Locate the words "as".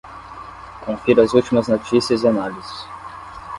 1.23-1.33